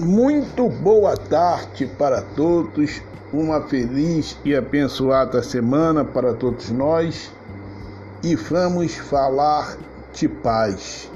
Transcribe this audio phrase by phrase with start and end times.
[0.00, 7.32] Muito boa tarde para todos, uma feliz e abençoada semana para todos nós
[8.22, 9.76] e vamos falar
[10.12, 11.10] de paz.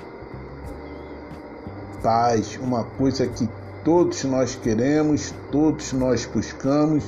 [2.03, 3.49] Paz, uma coisa que
[3.85, 7.05] todos nós queremos, todos nós buscamos,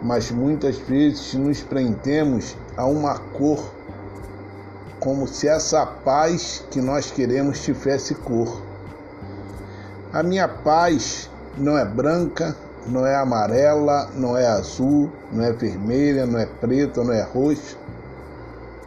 [0.00, 3.72] mas muitas vezes nos prendemos a uma cor,
[5.00, 8.67] como se essa paz que nós queremos tivesse cor.
[10.10, 16.24] A minha paz não é branca, não é amarela, não é azul, não é vermelha,
[16.24, 17.76] não é preta, não é roxa.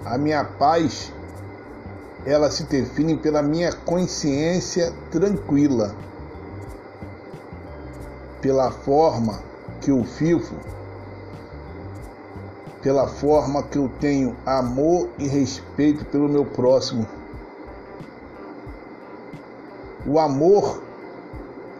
[0.04, 1.14] A minha paz
[2.26, 5.96] ela se define pela minha consciência tranquila,
[8.42, 9.40] pela forma
[9.80, 10.56] que eu vivo,
[12.82, 17.08] pela forma que eu tenho amor e respeito pelo meu próximo.
[20.04, 20.82] O amor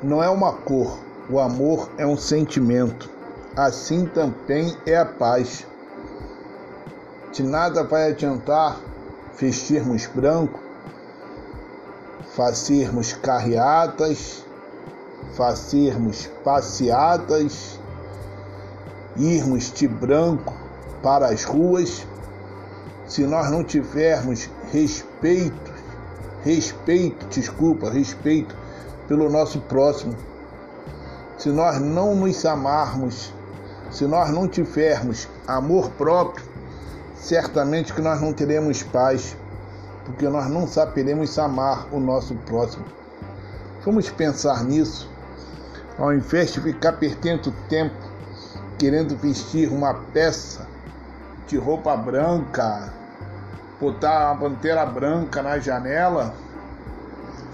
[0.04, 0.98] não é uma cor,
[1.30, 3.10] o amor é um sentimento.
[3.56, 5.66] Assim também é a paz.
[7.32, 8.80] De nada vai adiantar
[9.38, 10.60] vestirmos branco,
[12.36, 14.44] fazermos carreatas,
[15.36, 17.80] fazermos passeatas,
[19.18, 20.54] irmos de branco
[21.04, 22.06] para as ruas,
[23.08, 25.72] se nós não tivermos respeito,
[26.44, 28.61] respeito, desculpa, respeito
[29.08, 30.16] pelo nosso próximo.
[31.38, 33.34] Se nós não nos amarmos,
[33.90, 36.46] se nós não tivermos amor próprio,
[37.16, 39.36] certamente que nós não teremos paz,
[40.06, 42.86] porque nós não saberemos amar o nosso próximo.
[43.84, 45.10] Vamos pensar nisso,
[45.98, 48.12] ao invés de ficar perdendo tempo
[48.82, 50.66] querendo vestir uma peça
[51.48, 52.92] de roupa branca,
[53.80, 56.34] botar uma bandeira branca na janela,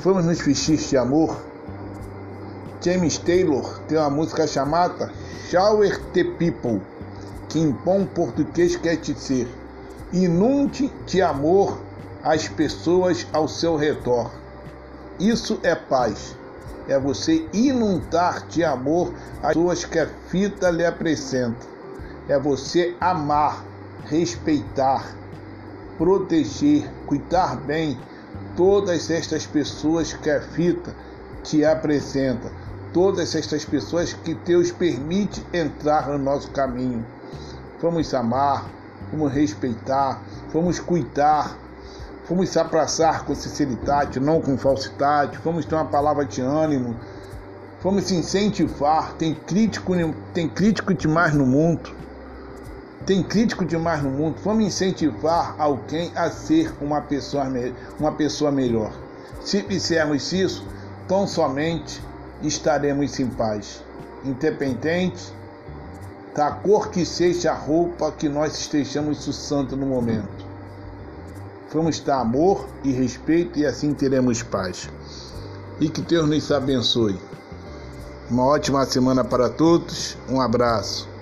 [0.03, 1.37] vamos nos vestir de amor
[2.83, 5.11] James Taylor tem uma música chamada
[5.49, 6.81] Shower the People,
[7.49, 9.47] que em bom português quer dizer
[10.13, 11.79] inunde de amor
[12.23, 14.31] as pessoas ao seu redor.
[15.19, 16.35] Isso é paz.
[16.87, 21.65] É você inundar de amor as pessoas que a fita lhe apresenta.
[22.29, 23.63] É você amar,
[24.05, 25.13] respeitar,
[25.97, 27.97] proteger, cuidar bem
[28.57, 30.93] todas estas pessoas que a fita
[31.43, 32.51] te apresenta
[32.97, 37.05] todas estas pessoas que Deus permite entrar no nosso caminho.
[37.79, 38.65] Vamos amar,
[39.11, 40.19] vamos respeitar,
[40.51, 41.55] vamos cuidar,
[42.27, 46.95] vamos se abraçar com sinceridade, não com falsidade, vamos ter uma palavra de ânimo,
[47.83, 49.13] vamos se incentivar.
[49.13, 49.93] Tem crítico,
[50.33, 51.95] tem crítico demais no mundo.
[53.07, 54.35] Tem crítico demais no mundo.
[54.43, 57.45] Vamos incentivar alguém a ser uma pessoa,
[57.97, 58.91] uma pessoa melhor.
[59.39, 60.65] Se fizermos isso,
[61.07, 62.03] tão somente
[62.43, 63.81] estaremos em paz,
[64.25, 65.33] independente
[66.35, 70.45] da cor que seja a roupa que nós estejamos usando no momento.
[71.73, 74.89] Vamos dar amor e respeito e assim teremos paz.
[75.79, 77.17] E que Deus nos abençoe.
[78.29, 80.17] Uma ótima semana para todos.
[80.29, 81.16] Um abraço.